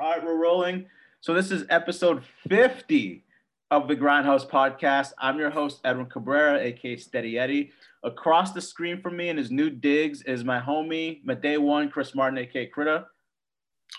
[0.00, 0.86] All right, we're rolling.
[1.20, 3.22] So this is episode 50
[3.70, 5.12] of the Grindhouse podcast.
[5.18, 7.70] I'm your host, Edwin Cabrera, aka Steady Eddie.
[8.02, 11.90] Across the screen from me in his new digs is my homie, my day one,
[11.90, 13.08] Chris Martin, aka Critta.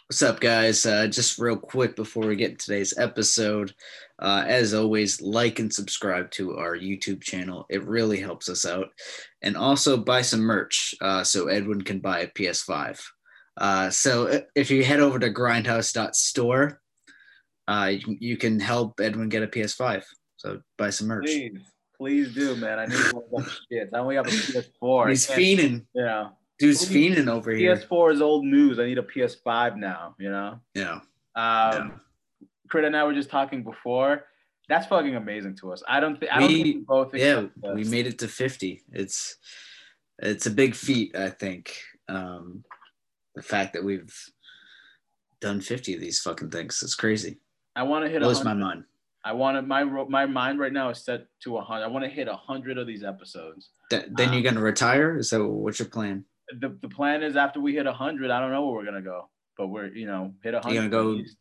[0.07, 0.87] What's up, guys?
[0.87, 3.71] Uh, just real quick before we get today's episode,
[4.17, 7.67] uh, as always, like and subscribe to our YouTube channel.
[7.69, 8.87] It really helps us out.
[9.43, 12.99] And also buy some merch uh, so Edwin can buy a PS5.
[13.57, 16.81] Uh, so if you head over to grindhouse.store,
[17.67, 20.03] uh, you, you can help Edwin get a PS5.
[20.37, 21.25] So buy some merch.
[21.25, 21.59] Please,
[21.97, 22.79] please do, man.
[22.79, 22.97] I need
[23.29, 23.89] one of shits.
[23.93, 25.09] I only have a PS4.
[25.09, 25.85] He's fiending.
[25.93, 26.29] Yeah.
[26.59, 27.75] Dude's fiending over here.
[27.75, 28.79] PS4 is old news.
[28.79, 30.59] I need a PS5 now, you know?
[30.75, 30.99] Yeah.
[31.35, 32.01] Um,
[32.69, 34.25] Crit and I were just talking before.
[34.69, 35.83] That's fucking amazing to us.
[35.87, 38.83] I don't think I don't We- think we both Yeah, we made it to 50.
[38.93, 39.35] It's
[40.19, 41.75] it's a big feat, I think.
[42.07, 42.63] Um,
[43.35, 44.13] the fact that we've
[45.39, 46.81] done 50 of these fucking things.
[46.83, 47.39] It's crazy.
[47.75, 48.83] I want to hit a Blows my mind.
[49.23, 51.85] I want to my my mind right now is set to a hundred.
[51.85, 53.69] I want to hit a hundred of these episodes.
[53.91, 55.17] Th- then Um, you're gonna retire?
[55.17, 56.25] Is that what's your plan?
[56.59, 59.01] The, the plan is after we hit a hundred, I don't know where we're gonna
[59.01, 60.73] go, but we're you know hit a hundred.
[60.73, 61.37] You're gonna go- at least.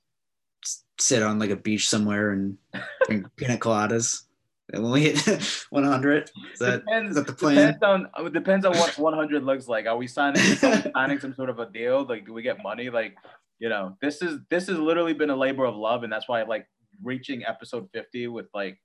[0.62, 2.58] S- Sit on like a beach somewhere and
[3.06, 4.24] drink pina coladas.
[4.72, 7.56] And when we hit 100, is that depends, is that the plan?
[7.56, 9.86] Depends on it depends on what 100 looks like.
[9.86, 10.42] Are we signing
[10.94, 12.04] signing some sort of a deal?
[12.04, 12.90] Like, do we get money?
[12.90, 13.16] Like,
[13.58, 16.42] you know, this is this has literally been a labor of love, and that's why
[16.42, 16.66] like
[17.02, 18.78] reaching episode 50 with like,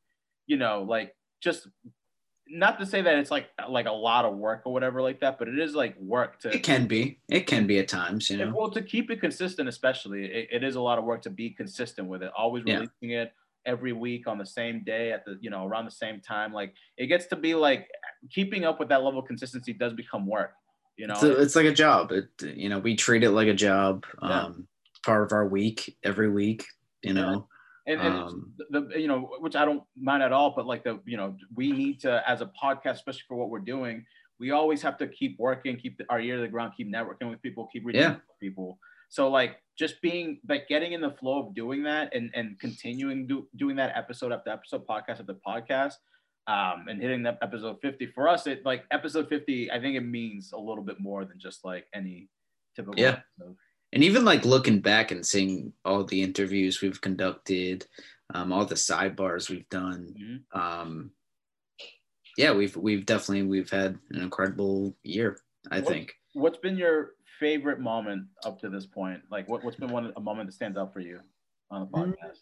[0.47, 1.67] you know, like just
[2.47, 5.37] not to say that it's like like a lot of work or whatever like that,
[5.39, 7.19] but it is like work to It can be.
[7.29, 8.53] It can be at times, you know.
[8.55, 11.49] well to keep it consistent, especially it, it is a lot of work to be
[11.49, 12.31] consistent with it.
[12.37, 12.75] Always Yeah.
[12.75, 13.33] releasing it
[13.65, 16.53] every week on the same day at the you know around the same time.
[16.53, 17.87] Like it gets to be like
[18.31, 20.51] keeping up with that level of consistency does become work.
[20.97, 22.11] You know, It's, it's like a job.
[22.11, 24.05] It you know, we treat it like a job.
[24.21, 24.43] Yeah.
[24.43, 24.67] Um
[25.05, 26.65] part of our week every week,
[27.03, 27.47] you know.
[27.85, 30.53] and, and um, the, you know which I don't mind at all.
[30.55, 33.59] But like the you know we need to as a podcast, especially for what we're
[33.59, 34.05] doing,
[34.39, 37.29] we always have to keep working, keep the, our ear to the ground, keep networking
[37.29, 38.15] with people, keep reaching Yeah.
[38.39, 38.79] people.
[39.09, 43.27] So like just being like getting in the flow of doing that and and continuing
[43.27, 45.93] do, doing that episode after episode, podcast after podcast,
[46.47, 50.01] um, and hitting that episode 50 for us, it like episode 50, I think it
[50.01, 52.29] means a little bit more than just like any
[52.75, 53.21] typical Yeah.
[53.39, 53.57] episode.
[53.93, 57.85] and even like looking back and seeing all the interviews we've conducted,
[58.33, 60.13] um, all the sidebars we've done.
[60.53, 60.59] Mhm.
[60.59, 61.11] Um,
[62.37, 65.39] yeah, we've we've definitely we've had an incredible year.
[65.71, 66.15] I What- think.
[66.33, 69.21] What's been your favorite moment up to this point?
[69.31, 71.19] Like, what, what's been one a moment that stands out for you
[71.71, 72.13] on the Mm.
[72.13, 72.39] podcast?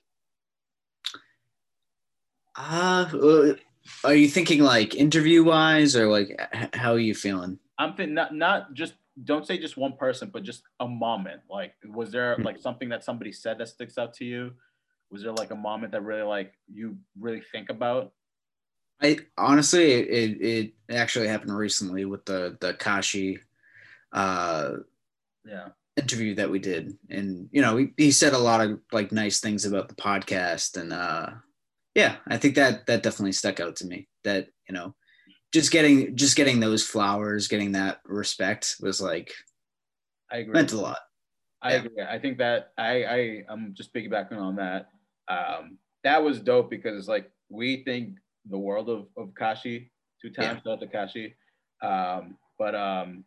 [2.56, 3.54] Uh,
[4.04, 6.40] are you thinking like interview wise or like
[6.74, 7.60] how are you feeling?
[7.80, 8.94] I'm thinking not not just
[9.24, 11.42] don't say just one person, but just a moment.
[11.50, 12.44] Like, was there Hmm.
[12.44, 14.54] like something that somebody said that sticks out to you?
[15.12, 18.14] Was there like a moment that really like you really think about?
[19.02, 20.42] I honestly, it, it,
[20.90, 23.40] it actually happened recently with the the Kashi
[24.14, 24.72] uh,
[25.46, 29.12] Yeah, interview that we did, and you know, he, he said a lot of like
[29.12, 31.30] nice things about the podcast, and uh,
[31.96, 34.08] yeah, I think that that definitely stuck out to me.
[34.24, 34.96] That you know,
[35.54, 39.34] just getting just getting those flowers, getting that respect was like
[40.32, 40.54] I agree.
[40.54, 41.00] meant a lot.
[41.62, 41.78] I Yeah.
[41.80, 42.04] agree.
[42.10, 44.90] I think that I I I'm just piggybacking on that.
[45.28, 48.18] Um, that was dope because it's like we think
[48.50, 49.92] the world of of Kashi
[50.22, 51.36] two times to Kashi,
[51.82, 53.24] um, but um,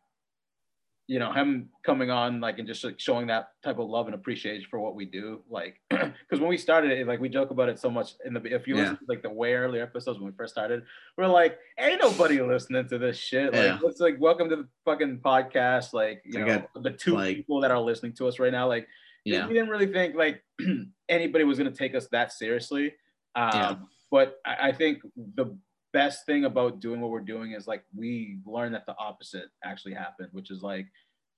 [1.09, 4.15] you know him coming on like and just like showing that type of love and
[4.15, 7.69] appreciation for what we do like because when we started it like we joke about
[7.69, 8.83] it so much in the if you Yeah.
[8.83, 10.83] listen to like the way earlier episodes when we first started
[11.17, 13.79] we're like ain't nobody listening to this shit like Yeah.
[13.85, 17.37] it's like welcome to the fucking podcast like you I know got, the two like-
[17.37, 18.89] people that are listening to us right now like
[19.25, 20.43] Yeah, we didn't really think like
[21.09, 22.95] anybody was going to take us that seriously.
[23.35, 23.75] Um, Yeah.
[24.11, 25.03] But I, I think
[25.35, 25.57] the
[26.01, 29.95] best thing about doing what we're doing is like we learn that the opposite actually
[29.95, 30.87] happened, which is like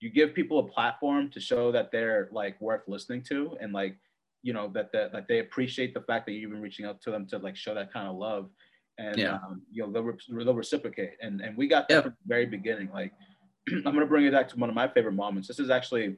[0.01, 3.95] you give people a platform to show that they're like worth listening to and like
[4.43, 7.11] you know that that, that they appreciate the fact that you're even reaching out to
[7.11, 8.45] them to like show that kind of love
[8.99, 9.35] and Yeah.
[9.35, 12.01] um, you know they'll, re- they'll reciprocate and and we got that Yeah.
[12.03, 13.13] from the very beginning like
[13.85, 16.17] i'm gonna bring it back to one of my favorite moments this is actually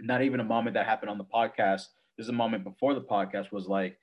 [0.00, 1.82] not even a moment that happened on the podcast.
[2.16, 3.96] This is a moment before the podcast was like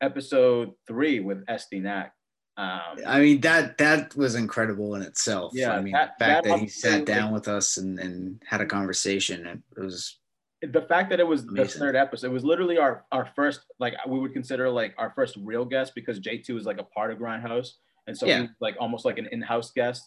[0.00, 2.12] episode three with Estee Nack.
[2.58, 5.52] Um, I mean that that was incredible in itself.
[5.54, 8.42] Yeah, I mean that- the fact that that, he sat down with us and, and
[8.46, 10.18] had a conversation, it was
[10.60, 13.94] the fact that it was the third episode, it was literally our our first like
[14.06, 17.18] we would consider like our first real guest because J2 is like a part of
[17.18, 17.70] Grindhouse.
[18.06, 18.36] And so Yeah.
[18.36, 20.02] he was like almost like an in-house guest.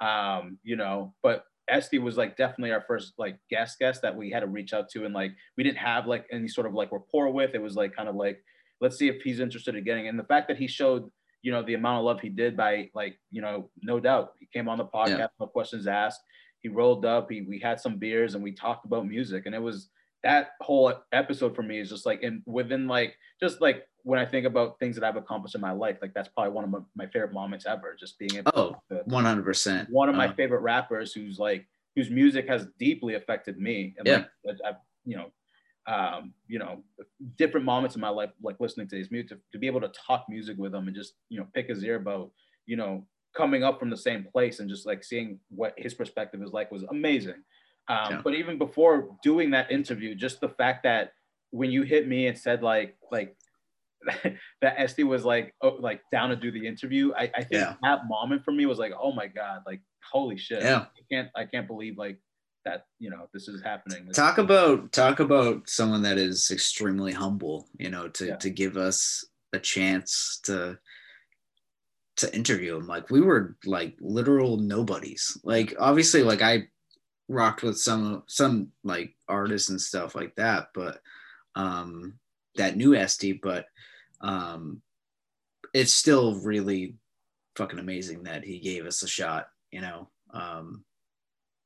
[0.00, 4.30] Um, you know, but Estee was like definitely our first like guest guest that we
[4.30, 6.92] had to reach out to and like we didn't have like any sort of like
[6.92, 7.54] rapport with.
[7.54, 8.42] It was like kind of like
[8.80, 10.06] let's see if he's interested in getting.
[10.08, 11.10] And the fact that he showed
[11.42, 14.46] you know the amount of love he did by like you know no doubt he
[14.46, 15.26] came on the podcast, yeah.
[15.38, 16.20] no questions asked.
[16.60, 17.30] He rolled up.
[17.30, 19.90] He we had some beers and we talked about music and it was
[20.24, 24.24] that whole episode for me is just like in within like just like when I
[24.24, 26.78] think about things that I've accomplished in my life, like that's probably one of my,
[26.96, 27.94] my favorite moments ever.
[27.98, 29.90] Just being able oh, to 100%.
[29.90, 33.94] One of my uh, favorite rappers who's like, whose music has deeply affected me.
[33.98, 34.24] And yeah.
[34.44, 35.30] Like, I've, you know,
[35.86, 36.82] um, you know,
[37.38, 39.90] different moments in my life, like listening to his music, to, to be able to
[40.06, 42.30] talk music with him and just, you know, pick his ear about,
[42.66, 43.06] you know,
[43.36, 46.70] coming up from the same place and just like seeing what his perspective is like
[46.72, 47.42] was amazing.
[47.88, 48.20] Um, yeah.
[48.22, 51.12] But even before doing that interview, just the fact that
[51.50, 53.36] when you hit me and said like, like
[54.60, 57.12] that Estee was like oh, like down to do the interview.
[57.16, 57.74] I, I think yeah.
[57.82, 59.80] that moment for me was like, oh my god, like
[60.10, 60.62] holy shit.
[60.62, 60.86] Yeah.
[60.86, 62.18] I can't I can't believe like
[62.68, 64.06] that, you know, this is happening.
[64.06, 68.36] This talk about talk about someone that is extremely humble, you know, to yeah.
[68.36, 70.78] to give us a chance to
[72.16, 72.86] to interview him.
[72.86, 75.38] Like we were like literal nobodies.
[75.44, 76.68] Like obviously like I
[77.28, 81.00] rocked with some some like artists and stuff like that, but
[81.54, 82.18] um
[82.56, 83.66] that new Estee, but
[84.20, 84.82] um,
[85.72, 86.96] it's still really
[87.56, 89.48] fucking amazing that he gave us a shot.
[89.70, 90.84] You know, um,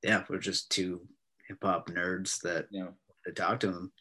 [0.02, 1.00] yeah, we're just two
[1.48, 2.88] hip hop nerds that yeah.
[3.26, 3.92] to talk to him,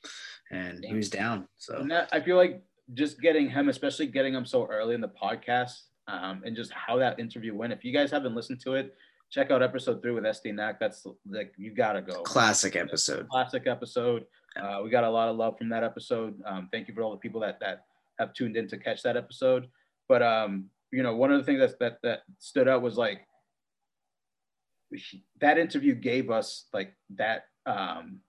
[0.52, 0.90] and yeah.
[0.90, 1.48] he was down.
[1.58, 2.64] So that, I feel like
[2.94, 6.98] just getting him, especially getting him so early in the podcast, um, and just how
[6.98, 7.74] that interview went.
[7.74, 8.96] If you guys haven't listened to it,
[9.30, 10.80] check out episode three with Estee Nack.
[10.80, 12.22] That's like you gotta go.
[12.24, 13.28] Classic episode.
[13.30, 14.26] Classic episode.
[14.56, 16.36] Uh, we got a lot of love from that episode.
[16.46, 17.86] Um, thank you for all the people that that
[18.20, 19.68] have tuned in to catch that episode.
[20.10, 23.22] But um, you know, one of the things that that that stood out was like
[25.40, 28.20] that interview gave us like that um,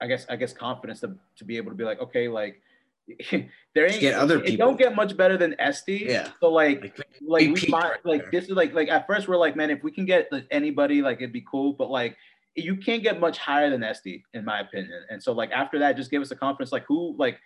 [0.00, 2.60] I guess I guess confidence to to be able to be like, okay, like
[3.30, 4.54] there ain't get other people.
[4.54, 6.06] It don't get much better than Estee.
[6.08, 6.28] Yeah.
[6.40, 9.56] So like like, like we find, like this is like like at first we're like,
[9.56, 11.72] man, if we can get like, anybody, like it'd be cool.
[11.72, 12.16] But like
[12.54, 15.04] you can't get much higher than Estee, in my opinion.
[15.10, 16.72] And so like after that, just give us a confidence.
[16.72, 17.38] Like who like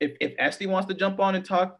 [0.00, 1.78] if if Estee wants to jump on and talk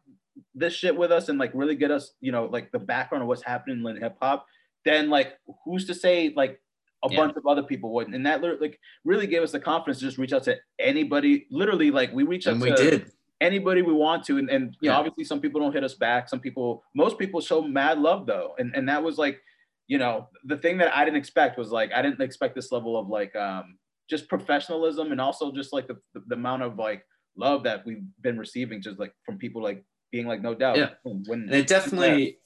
[0.55, 3.29] this shit with us and like really get us, you know, like the background of
[3.29, 4.47] what's happening in hip hop,
[4.87, 5.35] then like
[5.65, 6.61] who's to say like
[7.05, 7.19] a yeah.
[7.19, 8.17] bunch of other people wouldn't?
[8.17, 11.47] And that like really gave us the confidence to just reach out to anybody.
[11.51, 13.13] Literally, like we reach out and we to did.
[13.41, 14.39] anybody we want to.
[14.39, 14.93] And, and you yeah.
[14.93, 16.29] know, obviously some people don't hit us back.
[16.29, 18.55] Some people, most people show mad love though.
[18.59, 19.41] And and that was like
[19.89, 22.99] you know, the thing that I didn't expect was like I didn't expect this level
[22.99, 23.79] of like um
[24.09, 27.05] just professionalism and also just like the, the, the amount of like
[27.37, 30.91] love that we've been receiving just like from people like being like no doubt yeah
[31.03, 32.39] when and it definitely.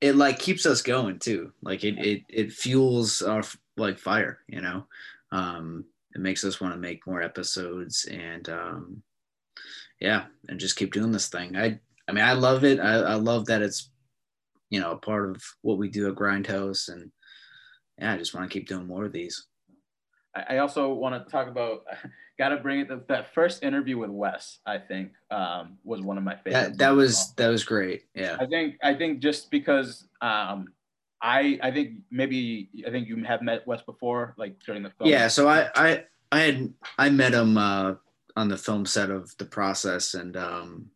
[0.00, 3.42] It like keeps us going too like it it, it fuels our
[3.76, 4.86] like fire you know
[5.32, 5.84] um
[6.14, 9.02] it makes us want to make more episodes and um
[10.00, 11.78] yeah and just keep doing this thing i
[12.08, 13.90] i mean i love it i, I love that it's
[14.70, 16.88] you know, a part of what we do at Grindhouse.
[16.88, 17.10] And
[17.98, 19.46] yeah, I just want to keep doing more of these.
[20.48, 21.84] I also want to talk about,
[22.38, 26.24] got to bring it, that first interview with Wes, I think um, was one of
[26.24, 26.70] my favorites.
[26.70, 28.04] That, that was, that was great.
[28.14, 28.36] Yeah.
[28.38, 30.68] I think, I think just because um,
[31.22, 35.10] I, I think maybe, I think you have met Wes before, like during the film.
[35.10, 35.28] Yeah.
[35.28, 37.94] So I, I, I had, I met him uh,
[38.36, 40.86] on the film set of the process and, um,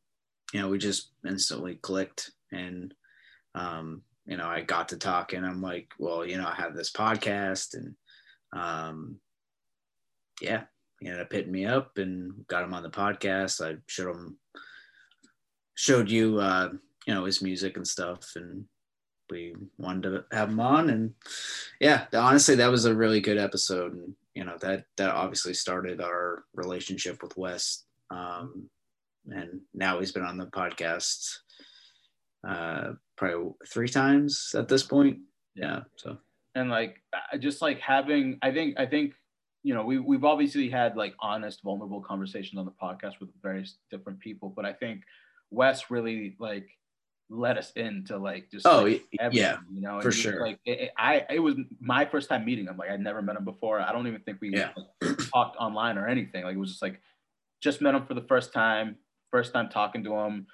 [0.52, 2.92] you know, we just instantly clicked and
[3.54, 6.74] um, you know, I got to talk and I'm like, well, you know, I have
[6.74, 7.94] this podcast and
[8.52, 9.16] um,
[10.40, 10.64] yeah,
[11.00, 13.64] he ended up hitting me up and got him on the podcast.
[13.64, 14.38] I showed him,
[15.74, 16.70] showed you, uh,
[17.06, 18.64] you know, his music and stuff and
[19.30, 21.14] we wanted to have him on and
[21.80, 23.94] yeah, honestly, that was a really good episode.
[23.94, 27.84] And, you know, that, that obviously started our relationship with Wes.
[28.10, 28.68] Um,
[29.26, 31.38] and now he's been on the podcast
[32.46, 35.18] uh, probably three times at this point.
[35.54, 35.80] Yeah.
[35.96, 36.18] So
[36.54, 36.96] and like
[37.38, 39.14] just like having, I think I think
[39.62, 43.76] you know we we've obviously had like honest, vulnerable conversations on the podcast with various
[43.90, 45.02] different people, but I think
[45.50, 46.68] Wes really like
[47.32, 50.90] let us into like just oh like, yeah you know for sure like it, it,
[50.98, 53.92] i it was my first time meeting him like i'd never met him before i
[53.92, 54.70] don't even think we yeah.
[55.00, 57.00] like, talked online or anything like it was just like
[57.62, 58.96] just met him for the first time
[59.30, 60.44] first time talking to him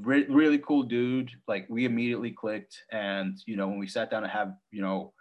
[0.00, 1.30] re- really cool dude.
[1.46, 5.12] Like we immediately clicked, and you know when we sat down to have you know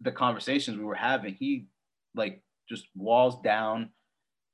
[0.00, 1.66] the conversations we were having, he
[2.14, 2.42] like
[2.72, 3.90] just walls down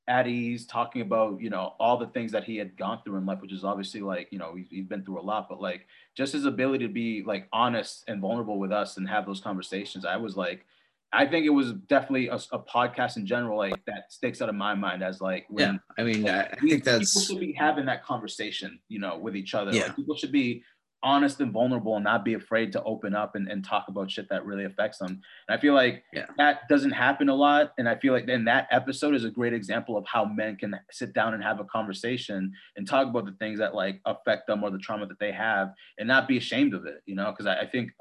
[0.09, 3.27] at ease talking about you know all the things that he had gone through in
[3.27, 5.87] life which is obviously like you know he's, he's been through a lot but like
[6.17, 10.05] just his ability to be like honest and vulnerable with us and have those conversations
[10.07, 10.65] i was like
[11.11, 14.55] I think it was definitely a, a, podcast in general, like that sticks out of
[14.55, 16.03] my mind as like when, yeah.
[16.03, 19.35] I mean, I, I think that's people should be having that conversation, you know, with
[19.35, 19.73] each other.
[19.73, 19.85] Yeah.
[19.85, 20.65] Like people should be
[21.03, 24.29] honest and vulnerable and not be afraid to open up and, and talk about shit
[24.29, 25.21] that really affects them.
[25.49, 26.27] And I feel like yeah.
[26.39, 27.73] that doesn't happen a lot.
[27.79, 30.75] And I feel like then that episode is a great example of how men can
[30.91, 34.65] sit down and have a conversation and talk about the things that like affect them
[34.65, 37.47] or the trauma that they have and not be ashamed of it, you know, because
[37.47, 37.93] I, I, think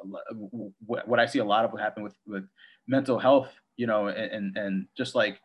[0.85, 2.47] what I see a lot of what happen with, with
[2.87, 5.39] mental health, you know, and, and, and just like,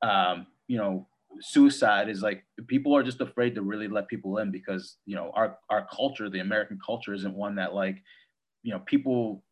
[0.00, 1.06] um, you know,
[1.40, 5.30] suicide is like people are just afraid to really let people in because you know
[5.34, 8.02] our our culture the american culture isn't one that like
[8.62, 9.42] you know people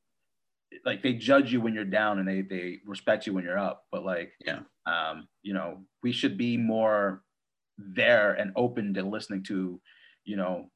[0.85, 3.85] like they judge you when you're down and they they respect you when you're up.
[3.91, 4.61] But like yeah.
[4.87, 7.23] um you know we should be more
[7.79, 9.81] there and open to listening to
[10.25, 10.71] you know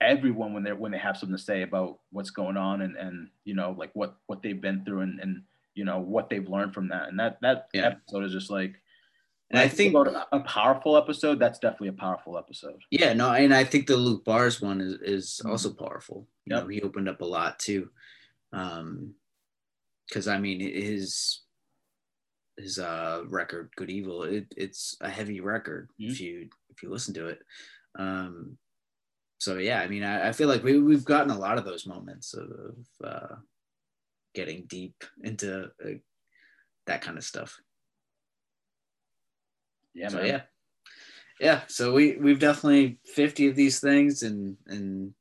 [0.00, 3.28] everyone when they're when they have something to say about what's going on and and
[3.44, 5.42] you know like what what they've been through and and
[5.74, 7.08] you know what they've learned from that.
[7.08, 7.86] And that that yeah.
[7.86, 8.74] episode is just like
[9.50, 12.80] and I, I think, think a powerful episode, that's definitely a powerful episode.
[12.90, 15.50] Yeah, no, and I think the Luke Bars one is, is mm-hmm.
[15.50, 16.28] also powerful.
[16.46, 16.64] You yep.
[16.64, 17.90] know, he opened up a lot too.
[18.52, 19.14] Um,
[20.08, 21.40] because I mean his
[22.56, 26.10] his uh record, Good Evil, it, it's a heavy record mm-hmm.
[26.10, 27.40] if you if you listen to it.
[27.98, 28.58] Um,
[29.38, 31.86] so yeah, I mean, I, I feel like we we've gotten a lot of those
[31.86, 33.36] moments of, of uh,
[34.34, 35.88] getting deep into uh,
[36.86, 37.58] that kind of stuff.
[39.94, 40.26] Yeah, so, man.
[40.26, 40.40] yeah,
[41.40, 41.60] yeah.
[41.68, 45.14] So we we've definitely fifty of these things, and and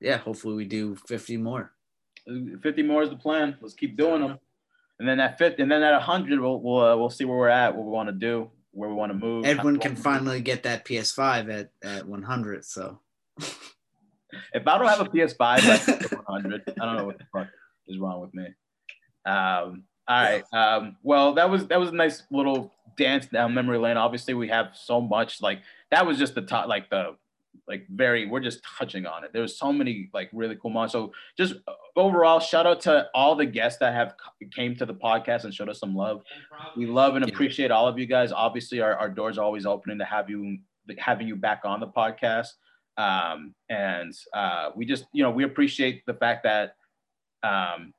[0.00, 1.72] yeah, hopefully we do fifty more.
[2.62, 3.56] Fifty more is the plan.
[3.60, 4.38] Let's keep doing them,
[4.98, 7.48] and then at fifty, and then at hundred, we'll we'll uh, we'll see where we're
[7.48, 9.44] at, what we want to do, where we want to move.
[9.44, 12.64] Edwin can finally get that PS5 at at one hundred.
[12.64, 13.00] So.
[14.52, 17.48] if I don't have a PS5 at 100, I don't know what the fuck
[17.86, 18.46] is wrong with me.
[19.26, 20.44] Um, all right.
[20.52, 23.96] Um, well, that was that was a nice little dance down memory lane.
[23.96, 25.60] Obviously, we have so much like
[25.90, 27.16] that was just the top, like the
[27.68, 28.26] like very.
[28.26, 29.30] We're just touching on it.
[29.32, 30.92] There's so many like really cool moments.
[30.92, 31.54] So just
[31.96, 34.14] overall, shout out to all the guests that have
[34.54, 36.22] came to the podcast and showed us some love.
[36.76, 38.32] We love and appreciate all of you guys.
[38.32, 40.58] Obviously, our, our doors are always opening to have you
[40.98, 42.48] having you back on the podcast.
[42.96, 46.76] Um, and uh, we just you know we appreciate the fact that
[47.42, 47.92] um,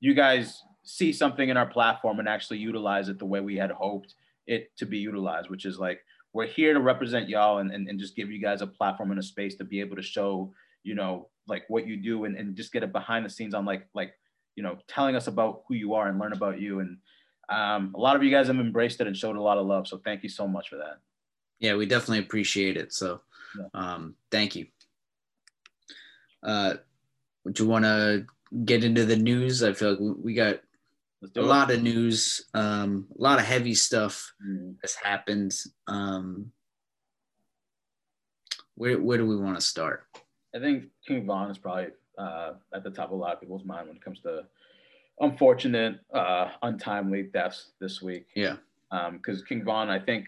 [0.00, 3.70] you guys see something in our platform and actually utilize it the way we had
[3.70, 4.14] hoped
[4.46, 6.00] it to be utilized, which is like
[6.32, 9.20] we're here to represent y'all and, and, and just give you guys a platform and
[9.20, 12.56] a space to be able to show, you know, like what you do and, and
[12.56, 14.12] just get it behind the scenes on like like
[14.56, 16.80] you know telling us about who you are and learn about you.
[16.80, 16.98] And
[17.48, 19.86] um, a lot of you guys have embraced it and showed a lot of love.
[19.86, 20.98] So thank you so much for that.
[21.58, 22.92] Yeah we definitely appreciate it.
[22.92, 23.20] So
[23.72, 24.66] um, thank you.
[26.42, 26.74] Uh,
[27.44, 28.26] would you want to
[28.64, 29.62] get into the news?
[29.62, 30.60] I feel like we got
[31.36, 34.74] a lot of news, um, a lot of heavy stuff mm.
[34.82, 35.52] has happened.
[35.86, 36.52] Um,
[38.74, 40.04] where where do we want to start?
[40.54, 43.64] I think King Von is probably uh, at the top of a lot of people's
[43.64, 44.46] mind when it comes to
[45.20, 48.26] unfortunate, uh, untimely deaths this week.
[48.34, 48.56] Yeah.
[48.90, 50.26] Because um, King Von, I think,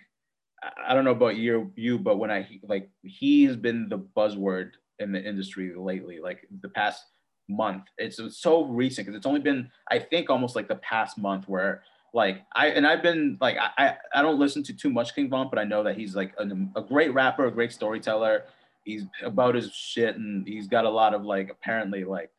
[0.86, 5.12] I don't know about you, you, but when I like, he's been the buzzword in
[5.12, 6.18] the industry lately.
[6.20, 7.04] Like the past
[7.48, 7.84] month.
[7.96, 11.82] It's, so recent because it's only been I think almost like the past month where
[12.14, 15.48] like I and I've been like I I don't listen to too much King Von,
[15.50, 16.44] but I know that he's like a,
[16.76, 18.44] a great rapper, a great storyteller.
[18.84, 22.30] He's about his shit and he's got a lot of like apparently like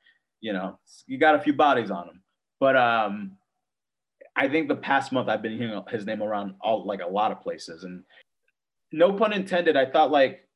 [0.41, 2.21] you know you got a few bodies on him.
[2.59, 3.37] But um
[4.35, 7.31] I think the past month I've been hearing his name around all like a lot
[7.31, 8.03] of places and
[8.91, 9.77] no pun intended.
[9.77, 10.47] I thought like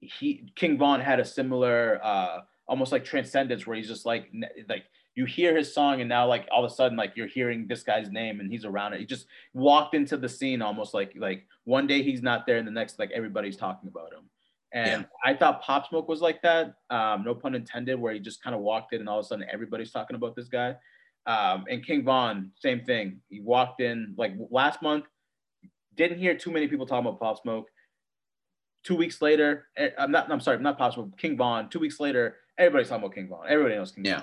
[0.00, 4.32] he King Von had a similar uh almost like transcendence where he's just like
[4.68, 4.84] like
[5.16, 7.82] you hear his song and now like all of a sudden like you're hearing this
[7.82, 9.00] guy's name and he's around it.
[9.00, 12.66] He just walked into the scene almost like like one day he's not there and
[12.66, 14.30] the next like everybody's talking about him.
[14.72, 15.32] And yeah.
[15.32, 18.54] I thought Pop Smoke was like that, um, no pun intended, where he just kind
[18.54, 20.76] of walked in and all of a sudden everybody's talking about this guy.
[21.26, 23.20] Um, and King Von, same thing.
[23.28, 25.06] He walked in like last month,
[25.96, 27.66] didn't hear too many people talking about Pop Smoke.
[28.84, 30.30] Two weeks later, eh, I'm not.
[30.30, 31.18] I'm sorry, not Pop Smoke.
[31.18, 31.68] King Von.
[31.68, 33.46] Two weeks later, everybody's talking about King Von.
[33.48, 34.22] Everybody knows King yeah.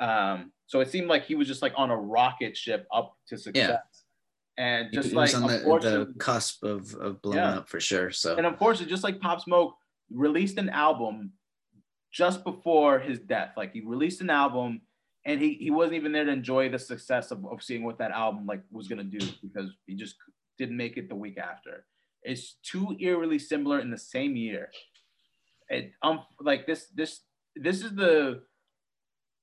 [0.00, 0.08] Von.
[0.10, 3.38] Um, so it seemed like he was just like on a rocket ship up to
[3.38, 3.70] success.
[4.58, 4.64] Yeah.
[4.64, 7.58] And just he like on the, the, cusp of, of blowing yeah.
[7.58, 8.10] up for sure.
[8.10, 9.74] So and unfortunately, just like Pop Smoke
[10.12, 11.32] released an album
[12.12, 13.52] just before his death.
[13.56, 14.80] Like he released an album
[15.24, 18.10] and he, he wasn't even there to enjoy the success of, of seeing what that
[18.10, 20.16] album like was gonna do because he just
[20.58, 21.86] didn't make it the week after.
[22.22, 24.70] It's too eerily similar in the same year.
[25.68, 27.20] It um like this this
[27.60, 28.42] this is the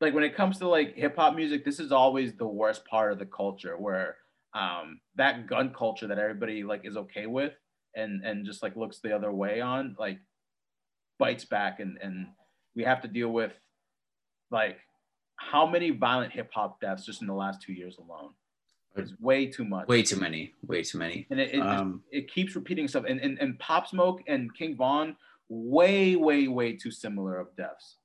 [0.01, 3.11] like when it comes to like hip hop music, this is always the worst part
[3.11, 4.17] of the culture where
[4.53, 7.53] um that gun culture that everybody like is okay with
[7.95, 10.19] and and just like looks the other way on like
[11.19, 12.27] bites back and and
[12.75, 13.53] we have to deal with
[14.51, 14.77] like
[15.37, 18.31] how many violent hip hop deaths just in the last two years alone.
[18.97, 19.87] It's way too much.
[19.87, 20.53] Way too many.
[20.65, 21.27] Way too many.
[21.29, 23.03] And it, it, um, it keeps repeating stuff.
[23.07, 25.17] And, and and Pop Smoke and King Von,
[25.49, 27.97] way, way, way too similar of deaths.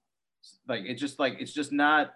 [0.68, 2.12] Like it's just like it's just not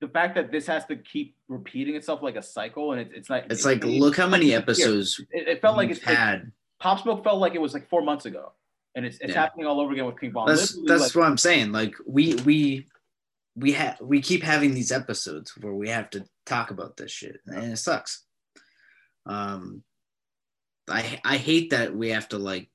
[0.00, 3.30] the fact that this has to keep repeating itself like a cycle and it, it's
[3.30, 7.02] like it's like look how many episodes it, it, felt like it's had like, Pop
[7.02, 8.52] Smoke felt like it was like four months ago
[8.94, 9.40] and it's, it's yeah.
[9.40, 10.48] happening all over again with King Von.
[10.48, 11.72] That's Literally that's like, what I'm saying.
[11.72, 12.86] Like we we
[13.54, 17.40] we have we keep having these episodes where we have to talk about this shit
[17.46, 18.24] and it sucks.
[19.24, 19.82] Um
[20.88, 22.68] I I hate that we have to like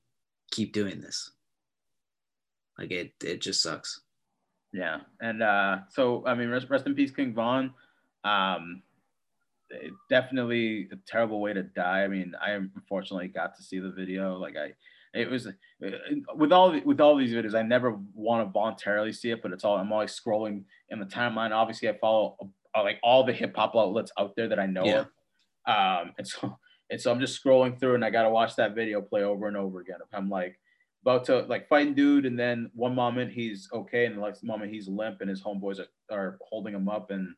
[0.50, 1.30] keep doing this.
[2.82, 4.00] Like it it just sucks.
[4.72, 4.98] Yeah.
[5.20, 7.72] And uh so I mean rest, rest in peace King Von.
[8.24, 8.82] Um
[10.10, 12.02] definitely a terrible way to die.
[12.02, 14.36] I mean, I unfortunately got to see the video.
[14.36, 14.72] Like I
[15.14, 15.46] it was
[16.34, 19.64] with all with all these videos i never want to voluntarily see it but it's
[19.64, 22.36] all i'm always scrolling in the timeline obviously i follow
[22.74, 25.04] uh, like all the hip-hop outlets out there that i know yeah.
[25.66, 26.58] of um and so
[26.90, 29.56] and so i'm just scrolling through and i gotta watch that video play over and
[29.56, 30.58] over again i'm like
[31.02, 34.72] about to like fighting dude and then one moment he's okay and the next moment
[34.72, 37.34] he's limp and his homeboys are, are holding him up and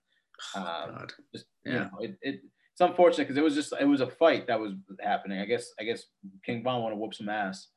[0.54, 1.73] um, oh, just yeah.
[1.73, 2.40] you know it, it
[2.75, 5.38] it's unfortunate because it was just it was a fight that was happening.
[5.38, 6.06] I guess I guess
[6.44, 7.68] King Von wanted to whoop some ass.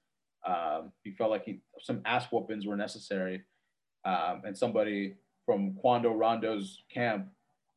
[0.43, 3.43] Um, he felt like he some ass whoopings were necessary,
[4.05, 5.13] um, and somebody
[5.45, 7.27] from Quando Rondo's camp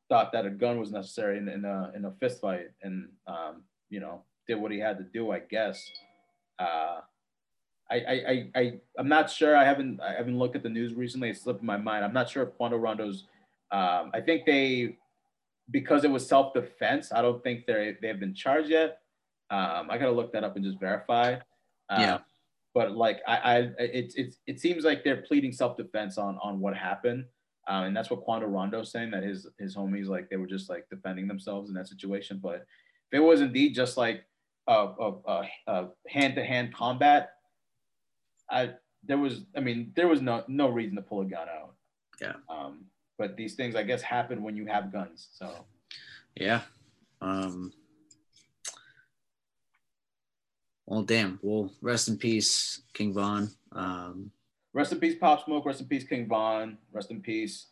[0.09, 3.65] thought that a gun was necessary in, in a in a fist fight, and um,
[3.91, 5.31] you know did what he had to do.
[5.31, 5.79] I guess.
[6.59, 7.01] Uh,
[7.91, 9.57] I, I, I, I'm not sure.
[9.57, 11.31] I haven't, I haven't looked at the news recently.
[11.31, 12.05] It slipped my mind.
[12.05, 13.25] I'm not sure if Quando Rondo's,
[13.73, 14.97] um, I think they
[15.71, 18.99] because it was self-defense, I don't think they they have been charged yet.
[19.51, 21.35] Um, I gotta look that up and just verify.
[21.89, 22.19] Um, yeah.
[22.75, 26.77] But like I, I it, it, it seems like they're pleading self-defense on on what
[26.77, 27.25] happened.
[27.69, 30.71] Um, and that's what Quando Rondo's saying that his his homies like they were just
[30.71, 32.41] like defending themselves in that situation.
[32.43, 32.67] But
[33.13, 34.25] if it was indeed just like
[34.67, 37.33] a, a, a, a hand-to-hand combat,
[38.51, 41.75] I there was I mean there was no no reason to pull a gun out.
[42.21, 42.35] Yeah.
[42.49, 42.87] Um,
[43.19, 45.29] but these things I guess happen when you have guns.
[45.33, 45.67] So
[46.35, 46.63] yeah.
[47.21, 47.73] Um
[50.87, 51.39] well damn.
[51.43, 53.51] Well rest in peace, King Von.
[53.73, 54.31] Um
[54.73, 57.67] rest in peace, Pop Smoke, rest in peace, King Von, rest in peace,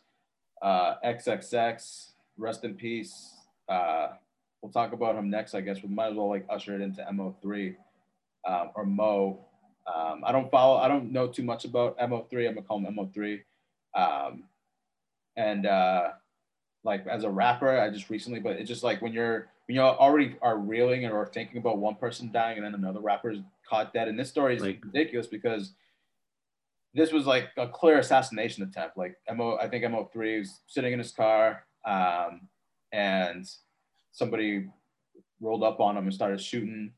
[0.61, 3.33] uh XXX, rest in peace.
[3.67, 4.09] Uh
[4.61, 5.81] we'll talk about him next, I guess.
[5.81, 7.75] We might as well like usher it into MO3
[8.47, 9.45] um, or Mo.
[9.93, 12.47] Um, I don't follow, I don't know too much about MO3.
[12.47, 13.41] I'm gonna call him MO3.
[13.95, 14.43] Um,
[15.35, 16.09] and uh,
[16.83, 19.81] like as a rapper, I just recently, but it's just like when you're when you
[19.81, 23.93] already are reeling or thinking about one person dying and then another rapper is caught
[23.93, 25.73] dead, and this story is like, ridiculous because
[26.93, 28.97] this was like a clear assassination attempt.
[28.97, 32.41] Like Mo, I think Mo three was sitting in his car, um,
[32.91, 33.47] and
[34.11, 34.67] somebody
[35.39, 36.91] rolled up on him and started shooting.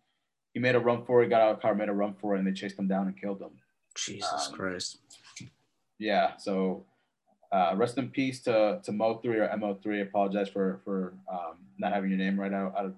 [0.53, 2.35] He made a run for it, got out of the car, made a run for
[2.35, 3.51] it, and they chased him down and killed him.
[3.95, 4.99] Jesus um, Christ.
[5.97, 6.85] Yeah, so
[7.51, 9.97] uh, rest in peace to, to Mo3 or Mo3.
[9.97, 12.73] I apologize for for um, not having your name right out.
[12.77, 12.89] I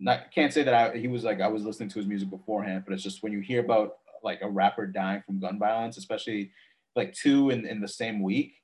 [0.00, 2.84] not can't say that I, he was like I was listening to his music beforehand,
[2.84, 6.50] but it's just when you hear about like a rapper dying from gun violence, especially
[6.94, 8.54] like two in, in the same week,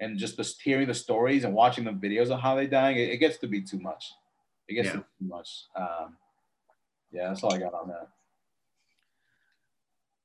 [0.00, 3.10] and just the, hearing the stories and watching the videos of how they dying, it,
[3.10, 4.12] it gets to be too much.
[4.68, 4.92] It gets yeah.
[4.92, 5.64] to be too much.
[5.76, 6.16] Um,
[7.16, 8.08] yeah, that's all I got on that.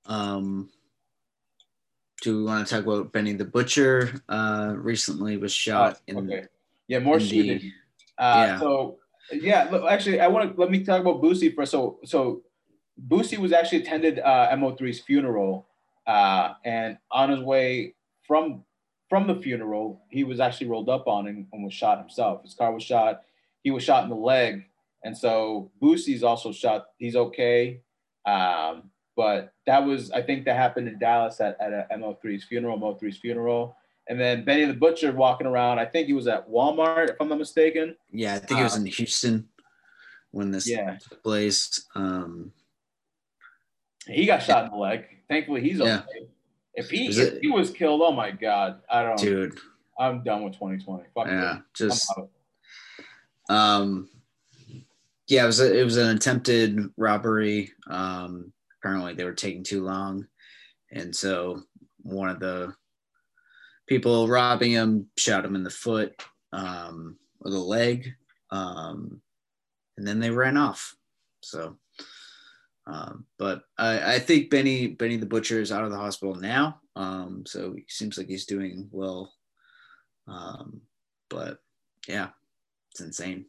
[0.05, 0.69] Um,
[2.21, 4.21] do we want to talk about Benny the Butcher?
[4.27, 6.17] Uh, recently was shot oh, in.
[6.17, 6.47] Okay.
[6.87, 7.59] Yeah, more shooting.
[8.17, 8.59] The, uh, yeah.
[8.59, 8.97] So
[9.31, 11.71] yeah, look, actually, I want to let me talk about Boosie first.
[11.71, 12.43] So so
[13.07, 15.67] Boosie was actually attended uh, Mo3's funeral,
[16.05, 17.95] uh, and on his way
[18.27, 18.63] from
[19.09, 22.43] from the funeral, he was actually rolled up on and, and was shot himself.
[22.43, 23.21] His car was shot.
[23.63, 24.65] He was shot in the leg,
[25.03, 26.87] and so Boosie's also shot.
[26.97, 27.81] He's okay.
[28.25, 33.17] Um, but that was, I think that happened in Dallas at, at Mo3's funeral, Mo3's
[33.17, 33.75] funeral.
[34.07, 35.79] And then Benny the Butcher walking around.
[35.79, 37.95] I think he was at Walmart, if I'm not mistaken.
[38.11, 39.47] Yeah, I think it was in Houston
[40.31, 40.97] when this yeah.
[40.97, 41.85] took place.
[41.95, 42.51] Um,
[44.07, 45.05] he got shot in the leg.
[45.29, 45.99] Thankfully, he's yeah.
[45.99, 46.27] okay.
[46.73, 49.19] If he if he was killed, oh my god, I don't.
[49.19, 49.59] Dude,
[49.99, 51.03] I'm done with 2020.
[51.13, 52.11] Fuck yeah, just.
[53.49, 54.09] Um,
[55.27, 57.71] yeah, it was a, it was an attempted robbery.
[57.89, 60.27] Um, apparently they were taking too long,
[60.91, 61.61] and so
[62.03, 62.73] one of the
[63.87, 66.15] people robbing him, shot him in the foot
[66.53, 68.13] um, or the leg,
[68.51, 69.21] um,
[69.97, 70.95] and then they ran off.
[71.41, 71.77] So,
[72.87, 76.79] um, but I, I think Benny Benny the Butcher is out of the hospital now.
[76.95, 79.33] Um, so he seems like he's doing well.
[80.27, 80.81] Um,
[81.29, 81.59] but
[82.07, 82.29] yeah,
[82.91, 83.45] it's insane.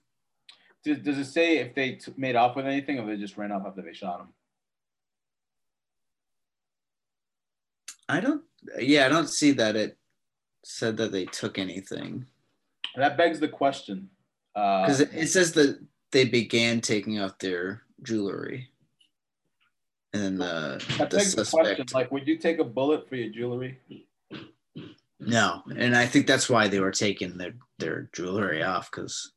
[0.85, 3.53] Does, does it say if they t- made off with anything or they just ran
[3.53, 4.29] off after they shot him?
[8.09, 8.42] I don't.
[8.79, 9.97] Yeah, I don't see that it
[10.64, 12.27] said that they took anything.
[12.97, 14.11] That begs the question.
[14.55, 18.68] Because Uh, it, it says that they began taking off their jewelry.
[20.12, 21.87] And then the, that the begs the question.
[21.95, 23.79] Like, would you take a bullet for your jewelry?
[25.21, 29.33] No, and I think that's why they were taking their, their jewelry off because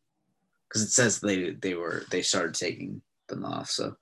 [0.76, 3.70] because it says they they were they started taking them off.
[3.70, 3.96] So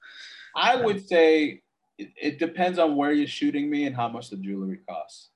[0.56, 1.62] I would say
[2.00, 5.30] it, it depends on where you're shooting me and how much the jewelry costs.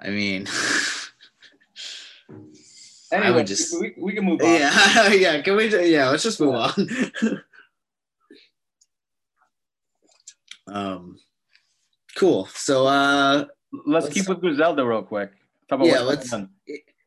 [0.00, 0.46] I mean,
[3.12, 4.48] Anyway, would just- we, we can move on.
[4.50, 5.42] yeah, yeah.
[5.42, 5.68] Can we?
[5.92, 6.88] Yeah, let's just move on.
[10.74, 11.18] um,
[12.16, 12.46] cool.
[12.46, 13.44] So uh,
[13.84, 15.32] Let's Let's- keep with Griselda real quick.
[15.68, 16.50] Talk about Yeah, let's- going on.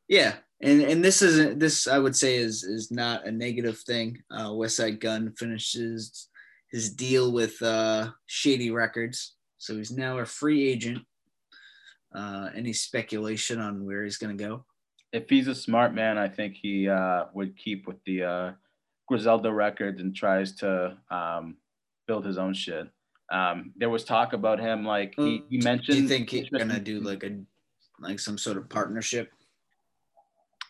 [0.10, 4.22] Yeah, and and this isn't this I would say is is not a negative thing.
[4.30, 6.28] Uh, Westside Gunn finishes
[6.70, 11.00] his deal with uh, Shady Records, so he's now a free agent.
[12.14, 14.66] Uh, any speculation on where he's gonna go?
[15.12, 18.52] if he's a smart man, I think he uh, would keep with the uh,
[19.08, 21.58] Griselda records and tries to um,
[22.08, 22.88] build his own shit.
[23.32, 25.98] Um, there was talk about him, like he, he mentioned.
[25.98, 27.40] Do you think he's gonna do like a
[28.00, 29.32] like some sort of partnership?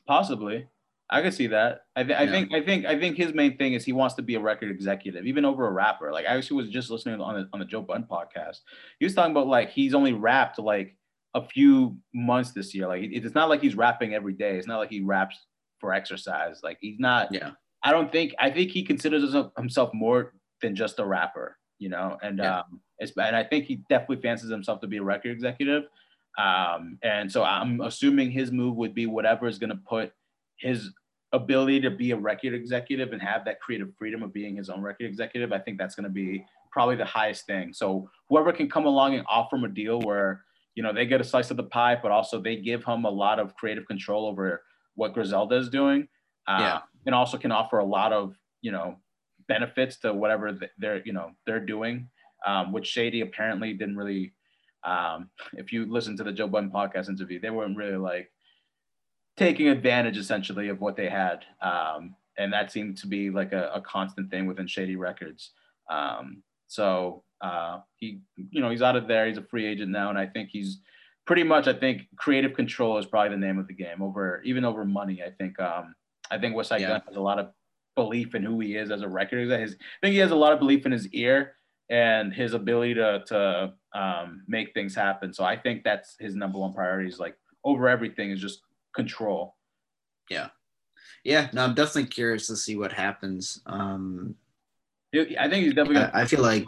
[0.09, 0.67] Possibly,
[1.11, 1.81] I could see that.
[1.95, 2.31] I, th- I Yeah.
[2.31, 4.71] think I think I think his main thing is he wants to be a record
[4.71, 6.11] executive, even over a rapper.
[6.11, 8.61] Like I actually was just listening on the on the Joe Budden podcast.
[8.99, 10.95] He was talking about like he's only rapped like
[11.35, 12.87] a few months this year.
[12.87, 14.57] Like it's not like he's rapping every day.
[14.57, 15.37] It's not like he raps
[15.79, 16.61] for exercise.
[16.63, 17.31] Like he's not.
[17.31, 17.51] Yeah.
[17.83, 18.33] I don't think.
[18.39, 21.55] I think he considers himself- himself more than just a rapper.
[21.77, 22.61] You know, and Yeah.
[22.61, 25.83] um, it's and I think he definitely fancies himself to be a record executive.
[26.37, 30.13] Um, and so I'm assuming his move would be whatever is going to put
[30.57, 30.91] his
[31.31, 34.81] ability to be a record executive and have that creative freedom of being his own
[34.81, 35.51] record executive.
[35.51, 37.73] I think that's going to be probably the highest thing.
[37.73, 40.43] So whoever can come along and offer him a deal where
[40.75, 43.09] you know they get a slice of the pie, but also they give him a
[43.09, 44.61] lot of creative control over
[44.95, 46.07] what Griselda is doing,
[46.47, 46.79] uh, Yeah.
[47.05, 48.97] and also can offer a lot of you know
[49.47, 52.09] benefits to whatever they're you know they're doing,
[52.45, 54.33] um, which Shady apparently didn't really
[54.83, 58.31] um, if you listen to the Joe Budden podcast interview, they weren't really like
[59.37, 61.45] taking advantage essentially of what they had.
[61.61, 65.51] Um, and that seemed to be like a, a constant thing within Shady Records.
[65.89, 69.27] Um, so uh, he, you know, he's out of there.
[69.27, 70.79] He's a free agent now, and I think he's
[71.25, 71.67] pretty much.
[71.67, 75.21] I think creative control is probably the name of the game over even over money.
[75.23, 75.59] I think.
[75.59, 75.95] Um,
[76.31, 76.89] I think Westside Yeah.
[76.89, 77.51] Gunn has a lot of
[77.95, 79.49] belief in who he is as a record.
[79.49, 81.55] His, I think he has a lot of belief in his ear
[81.89, 85.33] and his ability to to um, make things happen.
[85.33, 87.09] So I think that's his number one priority.
[87.09, 88.61] Is like over everything is just
[88.95, 89.55] control.
[90.29, 90.49] Yeah,
[91.23, 91.49] Yeah.
[91.53, 93.61] no, I'm definitely curious to see what happens.
[93.65, 94.35] Um,
[95.13, 96.65] I think he's definitely I, I feel like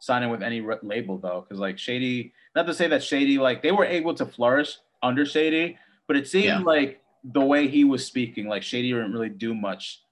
[0.00, 3.72] signing with any label though, because like Shady, not to say that Shady, like they
[3.72, 6.58] were able to flourish under Shady, but it seemed Yeah.
[6.60, 10.02] like the way he was speaking, like Shady didn't really do much,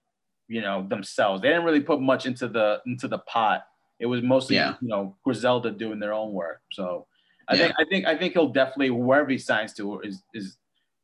[0.48, 1.40] you know, themselves.
[1.40, 3.64] They didn't really put much into the into the pot.
[3.98, 4.76] It was mostly, Yeah.
[4.80, 6.62] you know, Griselda doing their own work.
[6.72, 7.06] So
[7.48, 7.62] I Yeah.
[7.62, 10.58] think I think I think he'll definitely wherever he signs to is is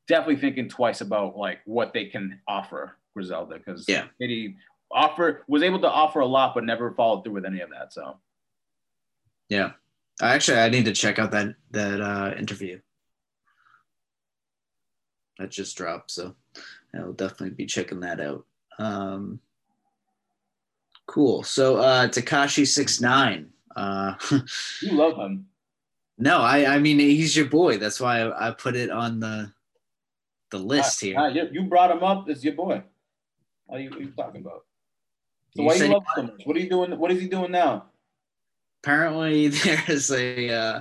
[0.07, 4.09] definitely thinking twice about like what they can offer Griselda because Yeah.
[4.21, 4.57] Shady
[4.91, 7.93] offer was able to offer a lot but never followed through with any of that.
[7.93, 8.21] So
[9.49, 9.73] Yeah.
[10.23, 12.81] Actually, I need to check out that that uh, interview.
[15.39, 16.37] That just dropped, so
[16.95, 18.47] I'll definitely be checking that out.
[18.79, 19.41] Um,
[21.07, 21.43] cool.
[21.43, 23.51] So uh, Tekashi six nine.
[23.77, 24.15] Uh,
[24.83, 25.47] you love him.
[26.19, 27.79] no, I I mean he's your boy.
[27.79, 29.53] That's why I, I put it on the
[30.51, 31.17] the list here.
[31.19, 32.29] Ah, you, you brought him up.
[32.29, 32.83] It's your boy.
[33.67, 34.65] What are you, what are you talking about?
[35.57, 36.43] So You why you love him so much?
[36.45, 36.99] What are you doing?
[36.99, 37.87] What is he doing now?
[38.83, 39.49] Apparently,
[39.87, 40.81] there's a uh,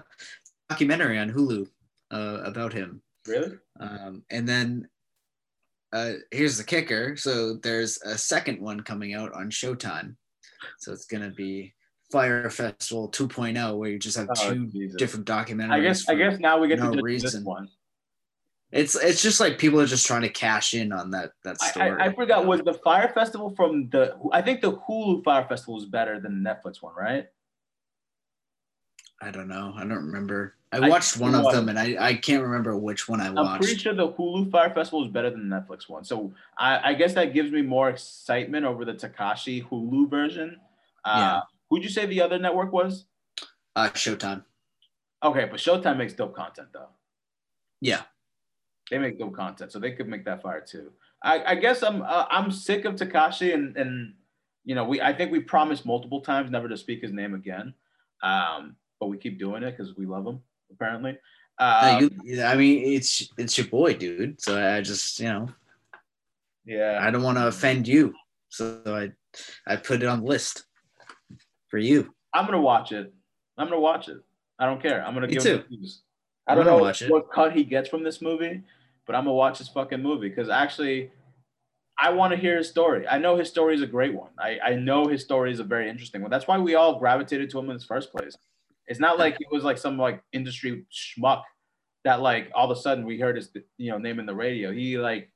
[0.69, 1.67] documentary on Hulu
[2.11, 3.01] uh, about him.
[3.27, 3.57] Really?
[3.79, 4.87] Um, and then
[5.93, 7.15] uh, here's the kicker.
[7.15, 10.15] So there's a second one coming out on Showtime.
[10.79, 11.73] So it's going to be
[12.11, 14.97] Fyre Festival 2.0, where you just have Oh, two Jesus.
[14.97, 15.71] different documentaries.
[15.71, 16.09] I guess.
[16.09, 17.43] I guess now we get no to judge this reason.
[17.43, 17.69] one.
[18.71, 21.69] it's it's just like people are just trying to cash in on that that I,
[21.69, 21.91] story.
[22.01, 22.45] I, I forgot.
[22.45, 24.17] Was the Fyre Festival from the?
[24.31, 27.27] I think the Hulu Fyre Festival is better than the Netflix one, right?
[29.21, 29.73] I don't know.
[29.75, 30.55] I don't remember.
[30.73, 33.29] I I watched think one of them, and I, I can't remember which one I
[33.29, 33.51] watched.
[33.51, 36.03] I'm pretty sure the Hulu Fyre Festival is better than the Netflix one.
[36.03, 40.59] So I, I guess that gives me more excitement over the Tekashi Hulu version.
[41.05, 41.41] Uh, Yeah.
[41.69, 43.05] Who'd you say the other network was?
[43.75, 44.43] Uh, Showtime.
[45.23, 46.89] Okay, but Showtime makes dope content though.
[47.79, 48.01] Yeah.
[48.89, 50.91] They make dope content, so they could make that fire too.
[51.21, 54.13] I, I guess I'm uh, I'm sick of Tekashi and and
[54.65, 57.73] you know we I think we promised multiple times never to speak his name again,
[58.23, 60.41] um, but we keep doing it because we love him
[60.73, 61.17] apparently.
[61.59, 61.65] No,
[62.01, 64.41] Um, you- I mean, it's it's your boy, dude.
[64.41, 65.47] So I just, you know,
[66.65, 68.13] yeah, I don't want to offend you,
[68.49, 69.11] so I
[69.71, 70.65] I put it on the list
[71.69, 72.13] for you.
[72.33, 73.13] I'm gonna watch it.
[73.57, 74.17] I'm gonna watch it.
[74.59, 75.05] I don't care.
[75.05, 75.57] I'm gonna Me give too.
[75.69, 75.85] him.
[76.47, 77.11] I don't know watch it.
[77.11, 78.63] what cut he gets from this movie,
[79.05, 81.11] but I'm gonna watch this fucking movie because actually,
[81.97, 83.07] I want to hear his story.
[83.07, 84.31] I know his story is a great one.
[84.39, 86.31] I, I know his story is a very interesting one.
[86.31, 88.35] That's why we all gravitated to him in the first place.
[88.87, 91.43] It's not like he was like some like industry schmuck
[92.03, 94.71] that like all of a sudden we heard his you know name in the radio.
[94.71, 95.31] He like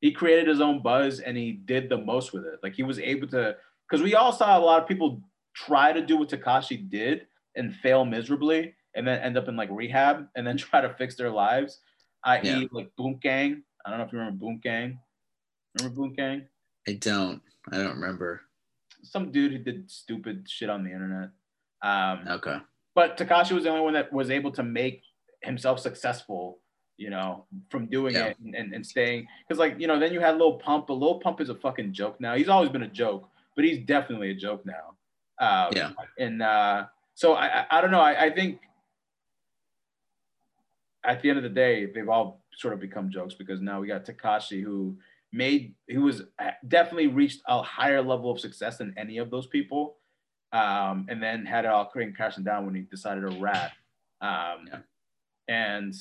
[0.00, 2.60] he created his own buzz and he did the most with it.
[2.62, 3.56] Like he was able to
[3.88, 5.22] because we all saw a lot of people
[5.54, 9.70] try to do what Tekashi did and fail miserably and then end up in like
[9.70, 11.80] rehab and then try to fix their lives.
[12.24, 12.40] I.e.
[12.42, 12.64] Yeah.
[12.72, 13.62] like Boom Gang.
[13.84, 14.98] I don't know if you remember Boom Gang.
[15.78, 16.46] Remember Boom Gang?
[16.88, 17.40] I don't.
[17.70, 18.42] I don't remember.
[19.02, 21.30] Some dude who did stupid shit on the internet.
[21.82, 22.58] Um, Okay.
[22.94, 25.02] But Tekashi was the only one that was able to make
[25.42, 26.58] himself successful,
[26.96, 28.26] you know, from doing Yeah.
[28.26, 29.26] it and, and, and staying.
[29.46, 31.92] Because, like, you know, then you had Lil Pump, but Lil Pump is a fucking
[31.92, 32.34] joke now.
[32.34, 34.94] He's always been a joke, but he's definitely a joke now.
[35.40, 35.90] Um, Yeah.
[36.18, 38.00] And uh, so I, I, I don't know.
[38.00, 38.60] I, I think
[41.04, 43.88] at the end of the day, they've all sort of become jokes because now we
[43.88, 44.96] got Tekashi who
[45.32, 49.48] made, who was uh, definitely reached a higher level of success than any of those
[49.48, 49.96] people
[50.54, 53.72] um, and then had it all creating crashing down when he decided to rap.
[54.20, 54.78] Um, Yeah.
[55.48, 55.94] And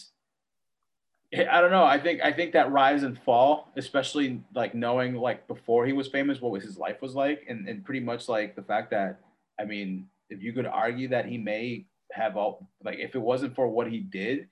[1.33, 1.83] I don't know.
[1.83, 6.07] I think I think that rise and fall, especially like knowing like before he was
[6.07, 9.19] famous, what was his life was like, and and pretty much like the fact that
[9.59, 13.55] I mean, if you could argue that he may have all like if it wasn't
[13.55, 14.47] for what he did,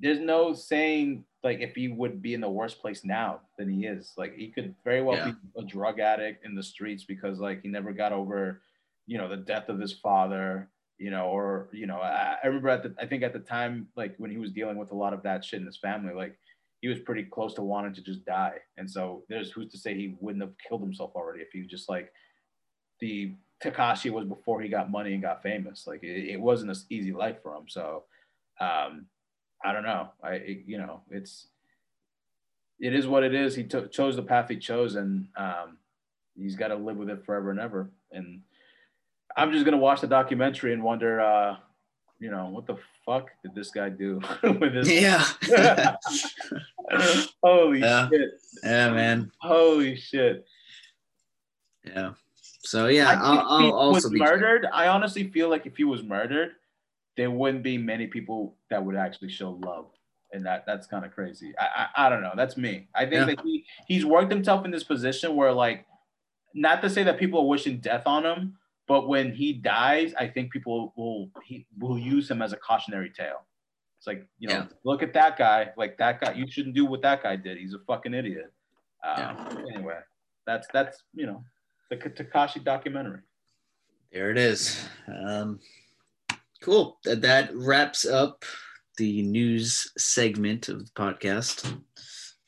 [0.00, 3.84] there's no saying like if he would be in the worst place now than he
[3.86, 4.14] is.
[4.16, 5.32] Like he could very well Yeah.
[5.32, 8.62] be a drug addict in the streets because like he never got over,
[9.06, 12.68] you know, the death of his father, you know, or you know, I, I remember
[12.68, 15.12] at the I think at the time like when he was dealing with a lot
[15.12, 16.36] of that shit in his family, like
[16.80, 18.54] he was pretty close to wanting to just die.
[18.76, 21.70] And so there's who's to say he wouldn't have killed himself already if he was
[21.70, 22.12] just like
[23.00, 25.86] the Tekashi was before he got money and got famous.
[25.86, 27.68] Like it, it wasn't an easy life for him.
[27.68, 28.04] So
[28.60, 29.06] um,
[29.64, 30.10] I don't know.
[30.22, 31.48] I it, you know it's
[32.78, 33.54] it is what it is.
[33.54, 35.78] He chose the path he chose, and um,
[36.36, 37.90] he's got to live with it forever and ever.
[38.12, 38.42] And
[39.36, 41.56] I'm just gonna watch the documentary and wonder, uh,
[42.18, 44.90] you know, what the fuck did this guy do with his?
[44.90, 45.22] Yeah.
[47.42, 48.08] Holy Yeah.
[48.08, 48.30] shit!
[48.64, 49.30] yeah, man.
[49.40, 50.46] Holy shit!
[51.84, 52.12] Yeah.
[52.60, 54.66] So yeah, I I'll, I'll also was be murdered.
[54.72, 56.52] I honestly feel like if he was murdered,
[57.16, 59.86] there wouldn't be many people that would actually show love,
[60.32, 61.52] and that that's kind of crazy.
[61.58, 62.32] I, I I don't know.
[62.36, 62.88] That's me.
[62.94, 63.24] I think Yeah.
[63.26, 65.86] that he he's worked himself in this position where like,
[66.54, 70.28] not to say that people are wishing death on him, but when he dies, I
[70.28, 73.44] think people will he will use him as a cautionary tale.
[73.98, 74.66] It's like you know, Yeah.
[74.84, 75.70] look at that guy.
[75.76, 77.58] Like that guy, you shouldn't do what that guy did.
[77.58, 78.52] He's a fucking idiot.
[79.04, 79.98] Um, Anyway,
[80.46, 81.44] that's that's you know
[81.90, 83.20] the Tekashi documentary.
[84.12, 84.88] There it is.
[85.26, 85.60] Um,
[86.62, 86.98] cool.
[87.04, 88.44] That, that wraps up
[88.98, 91.76] the news segment of the podcast.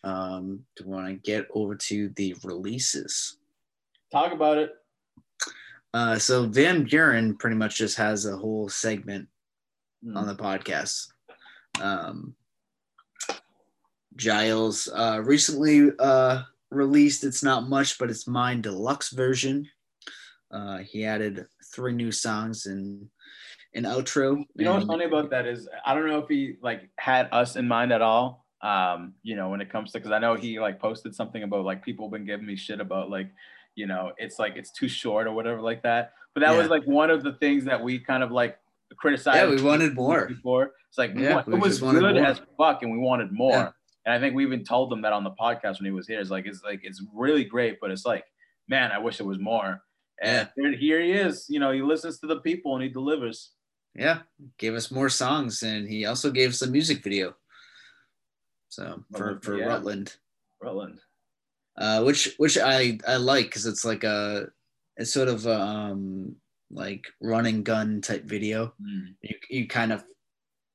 [0.04, 3.36] Um, do you want to get over to the releases?
[4.12, 4.72] Talk about it.
[5.94, 9.28] Uh, so Van Buren pretty much just has a whole segment
[10.04, 10.16] Hmm.
[10.16, 11.08] on the podcast.
[11.80, 12.34] Um,
[14.16, 19.68] Jiles uh, recently uh, released It's Not Much, but It's Mine deluxe version.
[20.50, 23.08] Uh, he added three new songs and
[23.74, 24.44] an outro.
[24.54, 27.56] You know what's funny about that is I don't know if he like had us
[27.56, 28.46] in mind at all.
[28.62, 31.64] Um, you know, when it comes to because I know he like posted something about
[31.64, 33.30] like people been giving me shit about like,
[33.78, 36.12] you know, it's like it's too short or whatever like that.
[36.34, 38.58] But that was like one of the things that we kind of like
[38.96, 39.38] criticized.
[39.38, 40.26] Yeah, we wanted more.
[40.26, 40.64] before.
[40.88, 42.24] It's like Yeah, it was good more.
[42.24, 43.52] as fuck, and we wanted more.
[43.52, 43.70] Yeah.
[44.04, 46.20] And I think we even told him that on the podcast when he was here.
[46.20, 48.24] It's like it's like it's really great, but it's like,
[48.68, 49.82] man, I wish it was more.
[50.20, 51.46] And here, here he is.
[51.48, 53.52] You know, he listens to the people and he delivers.
[53.94, 54.18] yeah,
[54.58, 57.36] gave us more songs, and he also gave us a music video.
[58.68, 59.66] So for for yeah.
[59.66, 60.16] Rutland,
[60.60, 61.00] Rutland.
[61.78, 64.48] Uh, which which I I like because it's like a
[64.96, 66.34] it's sort of um
[66.70, 68.74] like running gun type video.
[68.82, 69.14] Mm.
[69.22, 70.04] You you kind of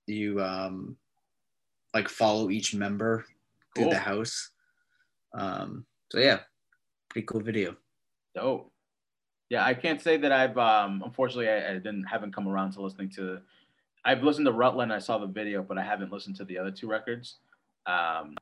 [0.08, 0.96] you um
[1.94, 3.26] like follow each member
[3.76, 4.50] through the house.
[5.34, 6.40] Um, so yeah,
[7.10, 7.76] pretty cool video.
[8.34, 8.72] Dope.
[9.50, 12.82] Yeah, I can't say that I've um unfortunately I, I didn't haven't come around to
[12.82, 13.40] listening to
[14.06, 16.72] I've listened to Rutland, I saw the video, but I haven't listened to the other
[16.72, 17.40] two records.
[17.86, 18.36] Um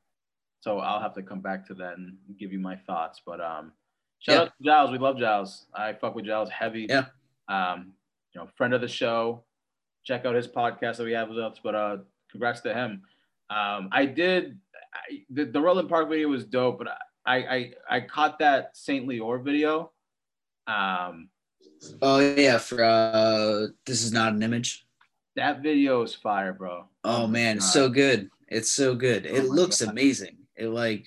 [0.62, 3.20] so I'll have to come back to that and give you my thoughts.
[3.26, 3.72] But um
[4.20, 4.40] shout Yeah.
[4.42, 4.90] out to Jiles.
[4.92, 5.66] We love Jiles.
[5.74, 6.86] I fuck with Jiles heavy.
[6.88, 7.06] Yeah.
[7.48, 7.92] Um,
[8.32, 9.44] you know, friend of the show.
[10.04, 11.58] Check out his podcast that we have with us.
[11.62, 11.96] But uh
[12.30, 13.02] congrats to him.
[13.50, 14.58] Um I did
[14.94, 16.88] I, the, the Rutland Park video was dope, but
[17.26, 19.92] I I I caught that Saint Leor video.
[20.66, 21.28] Um,
[22.00, 24.86] Oh yeah, for uh, this is not an image.
[25.34, 26.84] that video is fire, bro.
[27.02, 27.72] Oh man, it's God.
[27.72, 28.30] so good.
[28.48, 29.26] It's so good.
[29.26, 29.90] Oh It my looks God.
[29.90, 30.36] amazing.
[30.56, 31.06] It like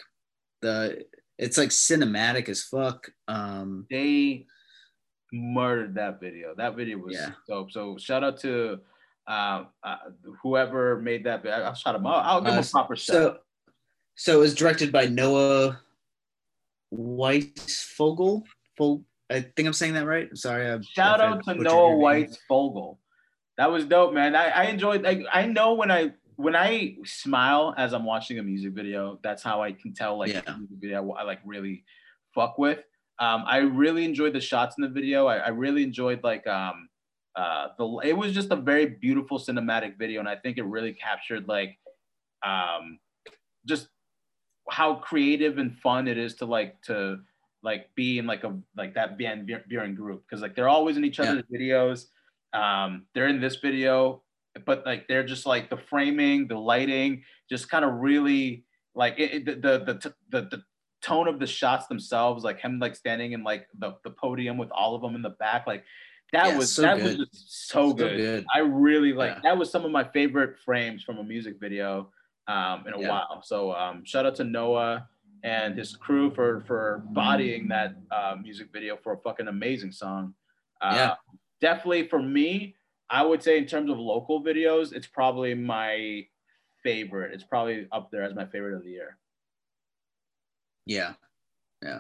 [0.62, 1.06] the
[1.38, 3.10] it's like cinematic as fuck.
[3.28, 4.46] Um, they
[5.34, 6.54] murdered that video.
[6.56, 7.32] That video was Yeah.
[7.48, 7.72] dope.
[7.72, 8.80] So shout out to
[9.28, 9.98] uh, uh,
[10.44, 11.44] whoever made that.
[11.44, 12.26] vi- I'll shout him out.
[12.26, 13.14] I'll give him uh, a proper shout.
[13.16, 13.38] so
[14.16, 15.80] so it was directed by Noah
[16.94, 18.44] Weisfogel.
[18.78, 20.28] Fol- I think I'm saying that right.
[20.30, 20.70] I'm sorry.
[20.72, 21.98] I, Shout out to Noah your.
[21.98, 23.00] White's Fogel.
[23.58, 24.36] That was dope, man.
[24.36, 28.44] I, I enjoyed like I know when I when I smile as I'm watching a
[28.44, 30.42] music video, that's how I can tell like Yeah.
[30.72, 31.84] video I, like really
[32.34, 32.80] fuck with.
[33.20, 35.28] Um, I really enjoyed the shots in the video.
[35.28, 36.90] I, I really enjoyed like um
[37.36, 40.94] uh the it was just a very beautiful cinematic video, and I think it really
[40.94, 41.78] captured like
[42.46, 43.00] um
[43.66, 43.88] just
[44.70, 47.20] how creative and fun it is to like to
[47.64, 51.06] like be in like a like that Van Buren group because like they're always in
[51.06, 52.06] each other's videos.
[52.54, 54.24] Um, they're in this video,
[54.66, 59.48] but like they're just like the framing, the lighting, just kind of really like it,
[59.48, 60.64] it- the, the the the
[61.02, 64.72] tone of the shots themselves, like him like standing in like the, the podium with
[64.72, 65.84] all of them in the back, like
[66.32, 67.04] that Yeah, was so that good.
[67.20, 68.18] was just so, So good.
[68.18, 68.46] good.
[68.56, 69.40] I really like Yeah.
[69.44, 72.12] that was some of my favorite frames from a music video
[72.48, 73.10] um, in a Yeah.
[73.10, 73.42] while.
[73.44, 75.08] So um, shout out to Noah
[75.44, 80.34] and his crew for for bodying that uh, music video for a fucking amazing song.
[80.82, 81.16] Uh, Yeah.
[81.62, 82.76] Definitely for me,
[83.10, 86.26] I would say in terms of local videos, it's probably my
[86.84, 87.34] favorite.
[87.34, 89.18] It's probably up there as my favorite of the year.
[90.86, 91.14] Yeah,
[91.84, 92.00] yeah,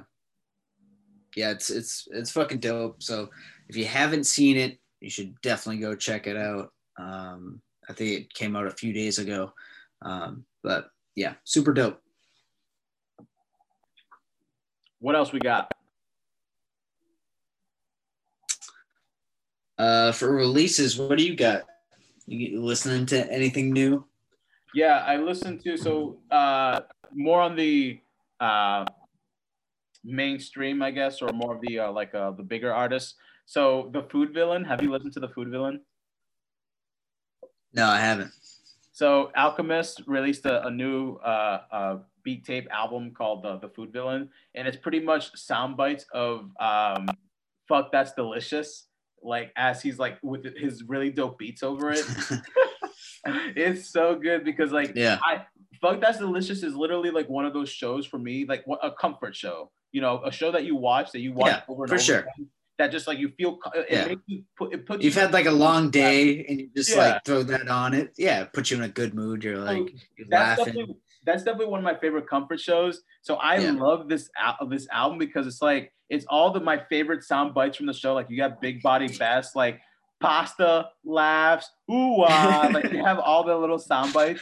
[1.36, 1.52] yeah.
[1.52, 3.02] It's it's it's fucking dope.
[3.02, 3.30] So
[3.68, 6.72] if you haven't seen it, you should definitely go check it out.
[6.98, 9.54] Um, I think it came out a few days ago.
[10.02, 12.02] Um, but yeah, super dope.
[15.00, 15.72] What else we got?
[19.78, 21.64] Uh, for releases, what do you got?
[22.28, 24.06] You listening to anything new?
[24.74, 26.82] Yeah, I listened to so uh
[27.14, 28.00] more on the
[28.40, 28.86] uh
[30.04, 33.16] mainstream, I guess, or more of the uh, like uh the bigger artists.
[33.46, 35.82] So the Food Villain, have you listened to the Food Villain?
[37.74, 38.32] No, I haven't.
[38.92, 43.92] So Alchemist released a, a new uh, uh, beat tape album called the, the Food
[43.92, 47.08] Villain, and it's pretty much sound bites of um,
[47.68, 48.88] "Fuck That's Delicious,"
[49.26, 52.06] like as he's like with his really dope beats over it.
[53.56, 55.46] it's so good because like yeah, I
[55.82, 58.92] Fuck That's Delicious is literally like one of those shows for me, like what a
[58.92, 59.72] comfort show.
[59.92, 62.04] You know, a show that you watch that you watch Yeah, over and for over
[62.04, 62.20] sure.
[62.20, 64.06] again, that just like you feel it Yeah.
[64.06, 66.92] makes you put it puts you've you had like a long day and you just
[66.92, 66.98] Yeah.
[67.14, 68.14] like throw that on it.
[68.18, 69.44] Yeah, it puts you in a good mood.
[69.44, 70.74] You're like you're that's laughing.
[70.74, 73.02] definitely that's definitely one of my favorite comfort shows.
[73.24, 73.72] So I Yeah.
[73.72, 77.78] love this al- this album because it's like it's all the my favorite sound bites
[77.78, 78.14] from the show.
[78.14, 79.82] Like you got Big Body Bes, like
[80.20, 84.42] pasta laughs, ooh ah, like you have all the little sound bites.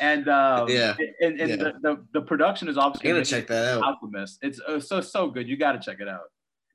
[0.00, 0.94] And um, Yeah.
[1.20, 1.56] and, and Yeah.
[1.56, 3.82] The, the the production is I obviously gotta check that out.
[3.82, 4.38] Alchemist.
[4.42, 5.48] It's uh, so so good.
[5.48, 6.30] You got to check it out.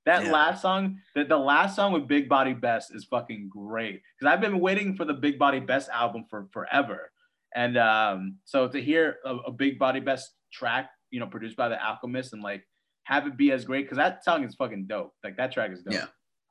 [0.05, 0.31] That Yeah.
[0.31, 4.41] last song, the, the last song with Big Body Bes is fucking great because I've
[4.41, 7.11] been waiting for the Big Body Bes album for forever,
[7.55, 11.69] and um, so to hear a, a Big Body Bes track, you know, produced by
[11.69, 12.65] the Alchemist and like
[13.03, 15.13] have it be as great because that song is fucking dope.
[15.23, 15.93] Like that track is dope.
[15.93, 16.05] Yeah.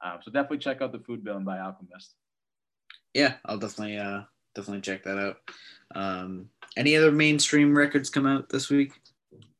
[0.05, 2.15] Um, so definitely check out the Food Villain by Alchemist.
[3.15, 4.23] Yeah, I'll definitely uh
[4.55, 5.37] definitely check that out.
[5.95, 8.93] Um any other mainstream records come out this week?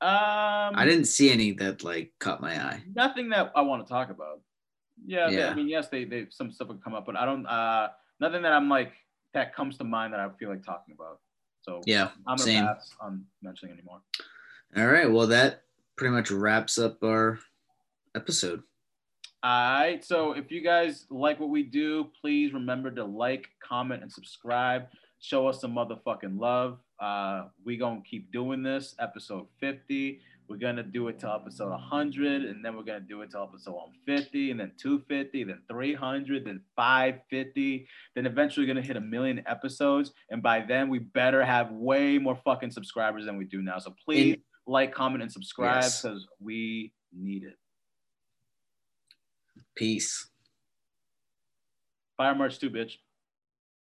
[0.01, 2.83] Um, I didn't see any that like caught my eye.
[2.95, 4.41] nothing that I want to talk about.
[5.05, 7.47] Yeah, they- I mean, yes, they they some stuff would come up, but I don't.
[7.47, 7.89] uh
[8.21, 8.93] Nothing that I'm like
[9.35, 11.19] that comes to mind that I feel like talking about.
[11.63, 12.65] So Yeah, I'm gonna same.
[12.65, 14.01] pass on mentioning anymore.
[14.77, 15.63] All right, well that
[15.97, 17.39] pretty much wraps up our
[18.15, 18.63] episode.
[19.45, 20.05] All right.
[20.05, 24.87] So if you guys like what we do, please remember to like, comment, and subscribe.
[25.19, 26.79] Show us some motherfucking love.
[27.01, 28.95] Uh, we gonna keep doing this.
[29.01, 30.21] Episode 50.
[30.49, 33.73] We're gonna do it to episode 100, and then we're gonna do it to episode
[33.73, 37.89] 150, and then 250, then 300, then 550.
[38.15, 42.19] Then eventually, we're gonna hit a million episodes, and by then, we better have way
[42.19, 43.79] more fucking subscribers than we do now.
[43.79, 44.37] So please
[44.67, 46.37] like, comment, and subscribe because yes.
[46.41, 47.57] we need it.
[49.75, 50.29] Peace.
[52.17, 52.99] Fire our merch too, bitch.